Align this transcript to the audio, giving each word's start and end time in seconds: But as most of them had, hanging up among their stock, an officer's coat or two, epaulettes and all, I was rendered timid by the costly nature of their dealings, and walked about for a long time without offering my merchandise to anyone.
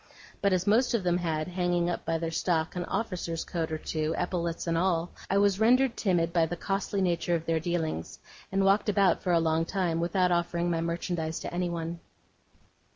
But 0.41 0.51
as 0.51 0.65
most 0.65 0.95
of 0.95 1.03
them 1.03 1.19
had, 1.19 1.47
hanging 1.47 1.87
up 1.87 2.01
among 2.07 2.21
their 2.21 2.31
stock, 2.31 2.75
an 2.75 2.85
officer's 2.85 3.43
coat 3.45 3.71
or 3.71 3.77
two, 3.77 4.15
epaulettes 4.17 4.65
and 4.65 4.75
all, 4.75 5.11
I 5.29 5.37
was 5.37 5.59
rendered 5.59 5.95
timid 5.95 6.33
by 6.33 6.47
the 6.47 6.57
costly 6.57 7.03
nature 7.03 7.35
of 7.35 7.45
their 7.45 7.59
dealings, 7.59 8.17
and 8.51 8.65
walked 8.65 8.89
about 8.89 9.21
for 9.21 9.31
a 9.31 9.39
long 9.39 9.63
time 9.63 9.99
without 9.99 10.31
offering 10.31 10.71
my 10.71 10.81
merchandise 10.81 11.37
to 11.41 11.53
anyone. 11.53 11.99